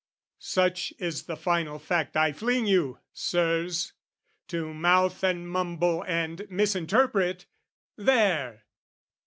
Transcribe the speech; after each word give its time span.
Such 0.39 0.93
is 0.97 1.25
the 1.25 1.37
final 1.37 1.77
fact 1.77 2.17
I 2.17 2.31
fling 2.31 2.65
you, 2.65 2.97
Sirs, 3.13 3.93
To 4.47 4.73
mouth 4.73 5.23
and 5.23 5.47
mumble 5.47 6.03
and 6.07 6.47
misinterpret: 6.49 7.45
there! 7.97 8.63